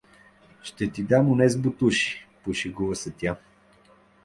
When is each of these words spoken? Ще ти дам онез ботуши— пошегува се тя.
Ще 0.63 0.87
ти 0.91 1.03
дам 1.03 1.29
онез 1.33 1.53
ботуши— 1.61 2.27
пошегува 2.43 2.95
се 3.01 3.11
тя. 3.11 3.35